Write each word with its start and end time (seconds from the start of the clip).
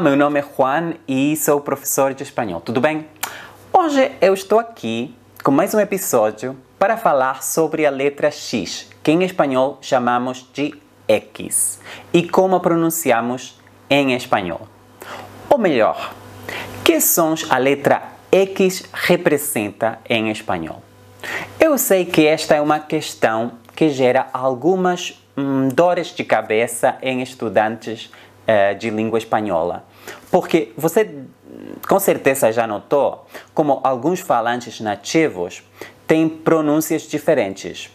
meu 0.00 0.14
nome 0.14 0.38
é 0.38 0.44
Juan 0.56 0.94
e 1.08 1.36
sou 1.36 1.60
professor 1.60 2.14
de 2.14 2.22
espanhol. 2.22 2.60
Tudo 2.60 2.80
bem? 2.80 3.08
Hoje 3.72 4.12
eu 4.20 4.32
estou 4.32 4.60
aqui 4.60 5.12
com 5.42 5.50
mais 5.50 5.74
um 5.74 5.80
episódio 5.80 6.56
para 6.78 6.96
falar 6.96 7.42
sobre 7.42 7.84
a 7.84 7.90
letra 7.90 8.30
X, 8.30 8.88
que 9.02 9.10
em 9.10 9.24
espanhol 9.24 9.76
chamamos 9.80 10.48
de 10.52 10.72
X, 11.08 11.80
e 12.12 12.22
como 12.22 12.60
pronunciamos 12.60 13.60
em 13.90 14.14
espanhol. 14.14 14.60
Ou 15.50 15.58
melhor, 15.58 16.14
que 16.84 17.00
sons 17.00 17.44
a 17.50 17.58
letra 17.58 18.00
X 18.30 18.84
representa 18.92 19.98
em 20.08 20.30
espanhol? 20.30 20.80
Eu 21.58 21.76
sei 21.76 22.04
que 22.04 22.24
esta 22.24 22.54
é 22.54 22.60
uma 22.60 22.78
questão 22.78 23.54
que 23.74 23.88
gera 23.88 24.28
algumas 24.32 25.20
hum, 25.36 25.68
dores 25.68 26.14
de 26.14 26.22
cabeça 26.22 26.96
em 27.02 27.22
estudantes 27.22 28.08
uh, 28.48 28.74
de 28.78 28.90
língua 28.90 29.18
espanhola. 29.18 29.84
Porque 30.30 30.72
você 30.76 31.08
com 31.86 31.98
certeza 31.98 32.52
já 32.52 32.66
notou 32.66 33.26
como 33.54 33.80
alguns 33.82 34.20
falantes 34.20 34.80
nativos 34.80 35.62
têm 36.06 36.28
pronúncias 36.28 37.02
diferentes. 37.02 37.90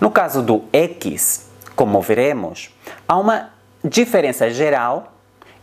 No 0.00 0.10
caso 0.10 0.42
do 0.42 0.64
X, 0.72 1.50
como 1.76 2.00
veremos, 2.00 2.74
há 3.06 3.16
uma 3.16 3.50
diferença 3.84 4.50
geral 4.50 5.12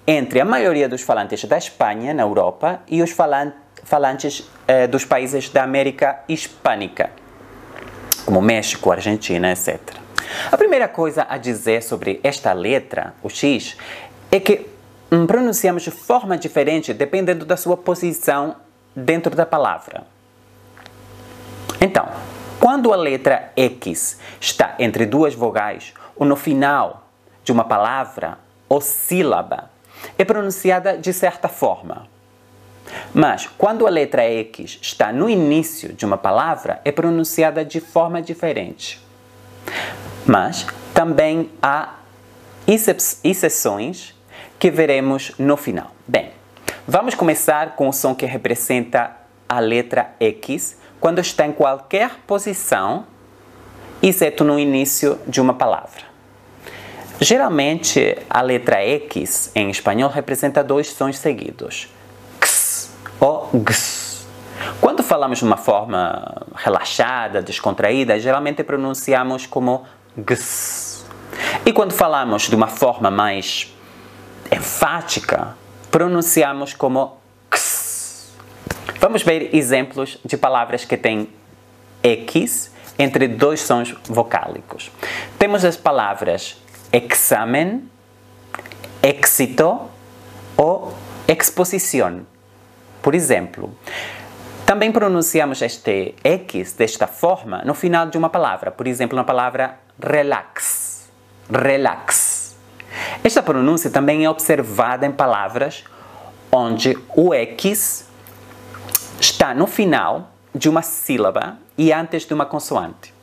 entre 0.06 0.40
a 0.42 0.46
maioria 0.46 0.90
dos 0.90 1.02
falantes 1.02 1.44
da 1.46 1.58
Espanha, 1.58 2.14
na 2.14 2.24
Europa, 2.24 2.82
e 2.88 3.04
os 3.04 3.12
falantes 3.12 4.50
eh, 4.68 4.88
dos 4.88 5.06
países 5.06 5.50
da 5.50 5.64
América 5.64 6.22
Hispânica, 6.28 7.12
como 8.26 8.42
México, 8.42 8.92
Argentina, 8.92 9.52
etc. 9.52 9.80
A 10.52 10.58
primeira 10.58 10.88
coisa 10.88 11.26
a 11.30 11.38
dizer 11.38 11.84
sobre 11.84 12.20
esta 12.24 12.54
letra, 12.54 13.14
o 13.22 13.30
X, 13.30 13.76
é 14.32 14.40
que 14.40 14.68
hum, 15.12 15.28
pronunciamos 15.28 15.84
de 15.84 15.92
forma 15.92 16.38
diferente 16.38 16.94
dependendo 16.94 17.46
da 17.46 17.58
sua 17.58 17.76
posição 17.76 18.56
dentro 18.96 19.36
da 19.36 19.46
palavra. 19.46 20.04
Então, 21.82 22.08
quando 22.60 22.94
a 22.94 22.96
letra 22.96 23.52
X 23.56 24.20
está 24.40 24.76
entre 24.80 25.06
duas 25.06 25.34
vogais 25.34 25.94
ou 26.16 26.26
no 26.26 26.36
final 26.36 27.08
de 27.44 27.52
uma 27.52 27.64
palavra 27.64 28.38
ou 28.68 28.82
sílaba, 28.82 29.70
é 30.18 30.26
pronunciada 30.26 30.98
de 30.98 31.14
certa 31.14 31.48
forma. 31.48 32.08
Mas 33.14 33.48
quando 33.58 33.86
a 33.86 33.90
letra 33.90 34.24
X 34.24 34.80
está 34.82 35.12
no 35.12 35.30
início 35.30 35.94
de 35.94 36.06
uma 36.06 36.18
palavra, 36.18 36.82
é 36.84 36.92
pronunciada 36.92 37.64
de 37.64 37.80
forma 37.80 38.22
diferente. 38.22 39.00
Mas 40.30 40.68
também 40.94 41.50
há 41.60 41.96
exceções 43.24 44.14
que 44.60 44.70
veremos 44.70 45.32
no 45.40 45.58
final. 45.58 45.90
Bem, 46.08 46.30
vamos 46.88 47.16
começar 47.16 47.76
com 47.76 47.90
o 47.90 47.92
som 47.92 48.14
que 48.14 48.28
representa 48.28 49.10
a 49.48 49.60
letra 49.60 50.12
X 50.20 50.78
quando 51.00 51.18
está 51.18 51.48
em 51.48 51.52
qualquer 51.52 52.12
posição, 52.28 53.08
exceto 54.04 54.44
no 54.44 54.60
início 54.60 55.20
de 55.26 55.42
uma 55.42 55.56
palavra. 55.56 56.04
Geralmente, 57.20 58.16
a 58.30 58.44
letra 58.44 58.84
X 58.84 59.52
em 59.56 59.72
espanhol 59.72 60.12
representa 60.12 60.64
dois 60.64 60.90
sons 60.90 61.18
seguidos, 61.18 61.90
x 62.40 62.92
ou 63.20 63.50
gs. 63.52 64.28
Quando 64.80 65.02
falamos 65.02 65.40
de 65.40 65.46
uma 65.46 65.58
forma 65.58 66.46
relaxada, 66.56 67.42
descontraída, 67.42 68.20
geralmente 68.20 68.64
pronunciamos 68.64 69.48
como 69.48 69.86
gs. 70.24 71.06
E 71.66 71.74
quando 71.74 71.94
falamos 71.94 72.44
de 72.44 72.56
uma 72.56 72.68
forma 72.68 73.12
mais 73.12 73.74
enfática, 74.52 75.56
pronunciamos 75.92 76.74
como 76.74 77.18
x. 77.52 78.34
Vamos 79.00 79.24
ver 79.24 79.56
exemplos 79.56 80.18
de 80.26 80.38
palavras 80.38 80.86
que 80.86 80.98
têm 80.98 81.30
X 82.04 82.72
entre 82.98 83.28
dois 83.28 83.62
sons 83.62 83.96
vocálicos. 84.06 84.92
Temos 85.38 85.64
as 85.64 85.78
palavras 85.78 86.58
examen, 86.92 87.90
éxito 89.02 89.90
ou 90.58 90.94
exposição. 91.28 92.26
Por 93.02 93.16
exemplo, 93.16 93.74
também 94.66 94.92
pronunciamos 94.92 95.62
este 95.62 96.16
X 96.24 96.74
desta 96.74 97.08
forma 97.08 97.62
no 97.64 97.74
final 97.74 98.08
de 98.08 98.18
uma 98.18 98.30
palavra. 98.30 98.70
Por 98.70 98.88
exemplo, 98.88 99.16
na 99.16 99.24
palavra 99.24 99.80
relax. 100.02 101.10
Relax. 101.50 102.56
Esta 103.24 103.42
pronúncia 103.42 103.90
também 103.90 104.26
é 104.26 104.30
observada 104.30 105.06
em 105.06 105.12
palavras 105.12 105.84
onde 106.52 106.98
o 107.16 107.34
X 107.34 108.06
está 109.20 109.54
no 109.54 109.68
final 109.68 110.32
de 110.54 110.70
uma 110.70 110.82
sílaba 110.82 111.58
e 111.78 111.94
antes 111.94 112.26
de 112.26 112.34
uma 112.34 112.46
consoante. 112.46 113.14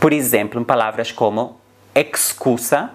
Por 0.00 0.12
exemplo, 0.12 0.60
em 0.60 0.64
palavras 0.64 1.12
como 1.12 1.58
excusa, 1.94 2.90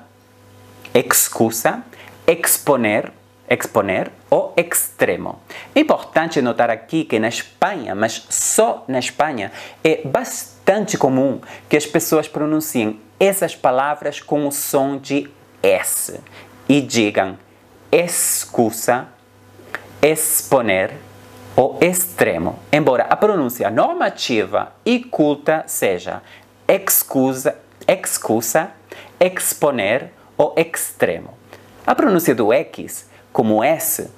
excusa, 0.94 1.84
exponer, 2.28 3.12
exponer 3.54 4.12
ou 4.30 4.54
extremo. 4.58 5.40
É 5.76 5.80
importante 5.80 6.42
notar 6.42 6.70
aqui 6.70 7.06
que 7.06 7.20
na 7.20 7.28
Espanha, 7.28 7.94
mas 7.94 8.26
só 8.30 8.84
na 8.88 9.00
Espanha, 9.00 9.52
é 9.84 10.02
bastante 10.06 10.98
comum 10.98 11.40
que 11.70 11.78
as 11.78 11.86
pessoas 11.86 12.28
pronunciem 12.28 13.00
essas 13.20 13.56
palavras 13.56 14.20
com 14.20 14.48
o 14.48 14.52
som 14.52 14.98
de 14.98 15.30
S 15.62 16.20
e 16.68 16.82
digam 16.82 17.38
excusa, 17.92 19.08
exponer 20.02 20.94
ou 21.56 21.78
extremo, 21.80 22.60
embora 22.72 23.04
a 23.04 23.16
pronúncia 23.16 23.70
normativa 23.70 24.74
e 24.84 25.00
culta 25.00 25.64
seja 25.68 26.24
excusa, 26.68 27.56
excusa, 27.88 28.72
exponer 29.20 30.12
ou 30.36 30.56
extremo. 30.58 31.38
A 31.86 31.94
pronúncia 31.94 32.34
do 32.34 32.52
X, 32.52 33.08
como 33.34 33.64
S, 33.64 34.10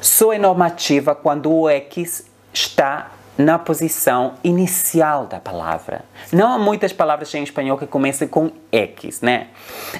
só 0.00 0.32
é 0.32 0.38
normativa 0.38 1.14
quando 1.14 1.52
o 1.52 1.68
X 1.68 2.26
está 2.54 3.10
na 3.36 3.58
posição 3.58 4.34
inicial 4.44 5.26
da 5.26 5.40
palavra. 5.40 6.04
Não 6.32 6.52
há 6.52 6.58
muitas 6.58 6.92
palavras 6.92 7.34
em 7.34 7.42
espanhol 7.42 7.76
que 7.76 7.86
comecem 7.86 8.28
com 8.28 8.52
X, 8.70 9.20
né? 9.20 9.48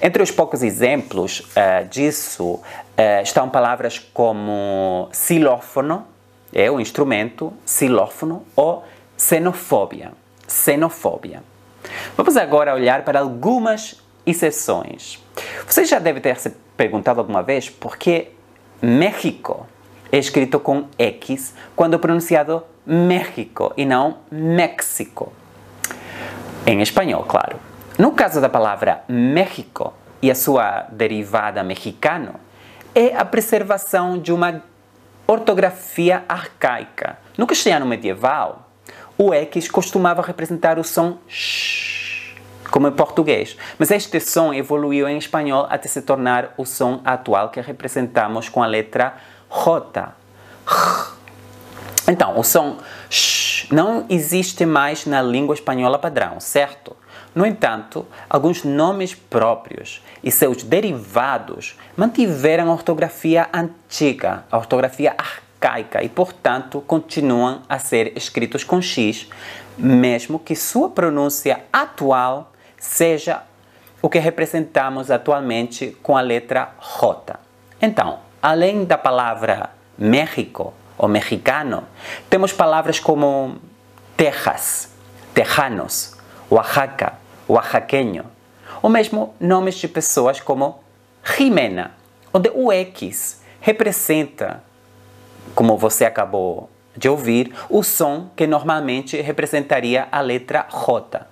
Entre 0.00 0.22
os 0.22 0.30
poucos 0.30 0.62
exemplos 0.62 1.40
uh, 1.40 1.88
disso 1.88 2.44
uh, 2.54 2.62
estão 3.22 3.48
palavras 3.48 3.98
como 3.98 5.08
xilófono, 5.12 6.06
é 6.52 6.70
o 6.70 6.80
instrumento, 6.80 7.52
xilófono, 7.66 8.44
ou 8.54 8.84
xenofobia. 9.16 10.12
Xenofobia. 10.46 11.42
Vamos 12.16 12.36
agora 12.36 12.74
olhar 12.74 13.04
para 13.04 13.20
algumas 13.20 14.02
exceções. 14.26 15.18
Você 15.66 15.84
já 15.84 15.98
deve 15.98 16.20
ter 16.20 16.38
se 16.38 16.50
perguntado 16.76 17.20
alguma 17.20 17.42
vez 17.42 17.70
por 17.70 17.96
que 17.96 18.28
México 18.82 19.66
é 20.10 20.18
escrito 20.18 20.58
com 20.58 20.86
X 20.98 21.54
quando 21.76 21.98
pronunciado 21.98 22.64
México 22.86 23.72
e 23.76 23.84
não 23.84 24.18
México. 24.30 25.32
Em 26.66 26.80
espanhol, 26.80 27.24
claro. 27.24 27.58
No 27.98 28.12
caso 28.12 28.40
da 28.40 28.48
palavra 28.48 29.04
México 29.08 29.92
e 30.22 30.30
a 30.30 30.34
sua 30.34 30.86
derivada 30.90 31.62
mexicano, 31.62 32.34
é 32.94 33.14
a 33.14 33.24
preservação 33.24 34.18
de 34.18 34.32
uma 34.32 34.62
ortografia 35.26 36.24
arcaica. 36.28 37.18
No 37.36 37.46
castelhano 37.46 37.86
medieval, 37.86 38.68
o 39.16 39.32
X 39.32 39.68
costumava 39.68 40.22
representar 40.22 40.78
o 40.78 40.84
som 40.84 41.18
sh, 41.28 41.89
como 42.70 42.88
em 42.88 42.92
português, 42.92 43.56
mas 43.78 43.90
este 43.90 44.20
som 44.20 44.52
evoluiu 44.52 45.08
em 45.08 45.18
espanhol 45.18 45.66
até 45.68 45.88
se 45.88 46.02
tornar 46.02 46.54
o 46.56 46.64
som 46.64 47.00
atual 47.04 47.50
que 47.50 47.60
representamos 47.60 48.48
com 48.48 48.62
a 48.62 48.66
letra 48.66 49.14
J. 49.50 50.14
Então, 52.08 52.38
o 52.38 52.42
som 52.42 52.78
sh 53.08 53.50
não 53.70 54.04
existe 54.08 54.66
mais 54.66 55.06
na 55.06 55.22
língua 55.22 55.54
espanhola 55.54 55.98
padrão, 55.98 56.40
certo? 56.40 56.96
No 57.32 57.46
entanto, 57.46 58.04
alguns 58.28 58.64
nomes 58.64 59.14
próprios 59.14 60.02
e 60.22 60.30
seus 60.32 60.64
derivados 60.64 61.78
mantiveram 61.96 62.68
a 62.68 62.72
ortografia 62.72 63.48
antiga, 63.52 64.44
a 64.50 64.58
ortografia 64.58 65.14
arcaica, 65.16 66.02
e, 66.02 66.08
portanto, 66.08 66.82
continuam 66.84 67.62
a 67.68 67.78
ser 67.78 68.12
escritos 68.16 68.64
com 68.64 68.82
X, 68.82 69.28
mesmo 69.78 70.40
que 70.40 70.56
sua 70.56 70.90
pronúncia 70.90 71.60
atual 71.72 72.49
seja 72.80 73.42
o 74.02 74.08
que 74.08 74.18
representamos 74.18 75.10
atualmente 75.10 75.96
com 76.02 76.16
a 76.16 76.22
letra 76.22 76.70
J. 76.80 77.38
Então, 77.80 78.20
além 78.42 78.84
da 78.84 78.96
palavra 78.96 79.70
México 79.96 80.72
ou 80.96 81.06
mexicano, 81.06 81.84
temos 82.30 82.52
palavras 82.52 82.98
como 82.98 83.58
Texas, 84.16 84.92
Tejanos, 85.34 86.16
Oaxaca, 86.50 87.14
oaxaqueño, 87.46 88.24
ou 88.82 88.88
mesmo 88.88 89.34
nomes 89.38 89.74
de 89.76 89.86
pessoas 89.86 90.40
como 90.40 90.82
Jimena, 91.22 91.92
onde 92.32 92.50
o 92.54 92.72
X 92.72 93.42
representa, 93.60 94.62
como 95.54 95.76
você 95.76 96.06
acabou 96.06 96.70
de 96.96 97.08
ouvir, 97.08 97.54
o 97.68 97.82
som 97.82 98.30
que 98.34 98.46
normalmente 98.46 99.20
representaria 99.20 100.08
a 100.10 100.20
letra 100.20 100.66
J. 100.70 101.29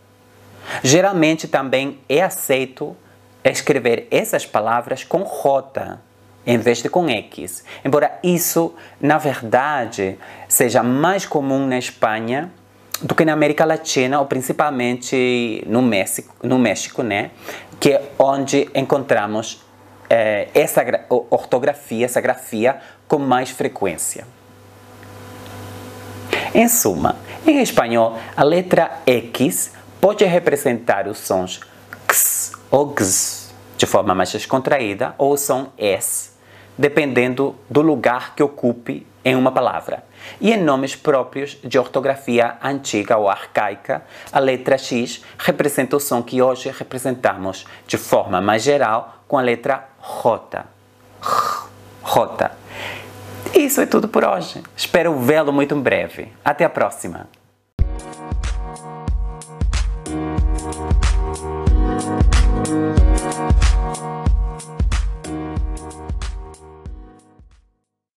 Geralmente 0.82 1.48
também 1.48 1.98
é 2.08 2.22
aceito 2.22 2.96
escrever 3.44 4.06
essas 4.10 4.44
palavras 4.44 5.04
com 5.04 5.24
J 5.24 5.98
em 6.46 6.58
vez 6.58 6.78
de 6.78 6.88
com 6.88 7.08
X. 7.08 7.62
Embora 7.84 8.18
isso, 8.22 8.74
na 9.00 9.18
verdade, 9.18 10.18
seja 10.48 10.82
mais 10.82 11.26
comum 11.26 11.66
na 11.66 11.78
Espanha 11.78 12.50
do 13.02 13.14
que 13.14 13.24
na 13.24 13.32
América 13.32 13.64
Latina, 13.64 14.18
ou 14.18 14.26
principalmente 14.26 15.62
no 15.66 15.82
México, 15.82 16.34
no 16.42 16.58
México 16.58 17.02
né? 17.02 17.30
que 17.78 17.92
é 17.92 18.10
onde 18.18 18.68
encontramos 18.74 19.62
eh, 20.10 20.48
essa 20.54 20.82
ortografia, 21.30 22.06
essa 22.06 22.20
grafia 22.20 22.78
com 23.06 23.18
mais 23.18 23.50
frequência. 23.50 24.26
Em 26.54 26.66
suma, 26.66 27.16
em 27.46 27.60
espanhol, 27.60 28.18
a 28.36 28.42
letra 28.42 28.90
X 29.06 29.72
pode 30.00 30.24
representar 30.24 31.06
os 31.08 31.18
sons 31.18 31.60
x 32.08 32.52
ou 32.70 32.92
x 32.92 33.54
de 33.76 33.86
forma 33.86 34.14
mais 34.14 34.32
descontraída 34.32 35.14
ou 35.16 35.32
o 35.32 35.36
som 35.36 35.72
s, 35.78 36.30
dependendo 36.76 37.54
do 37.70 37.80
lugar 37.80 38.34
que 38.34 38.42
ocupe 38.42 39.06
em 39.24 39.36
uma 39.36 39.52
palavra. 39.52 40.04
E 40.40 40.52
em 40.52 40.62
nomes 40.62 40.96
próprios 40.96 41.58
de 41.62 41.78
ortografia 41.78 42.56
antiga 42.62 43.16
ou 43.16 43.28
arcaica, 43.28 44.02
a 44.32 44.38
letra 44.38 44.78
X 44.78 45.22
representa 45.38 45.96
o 45.96 46.00
som 46.00 46.22
que 46.22 46.42
hoje 46.42 46.70
representamos 46.76 47.66
de 47.86 47.96
forma 47.96 48.40
mais 48.40 48.62
geral 48.62 49.22
com 49.26 49.38
a 49.38 49.42
letra 49.42 49.88
J. 50.22 50.64
J. 52.04 52.50
Isso 53.54 53.80
é 53.80 53.86
tudo 53.86 54.08
por 54.08 54.24
hoje. 54.24 54.62
Espero 54.76 55.18
vê-lo 55.18 55.52
muito 55.52 55.74
em 55.74 55.80
breve. 55.80 56.32
Até 56.44 56.64
a 56.64 56.70
próxima! 56.70 57.28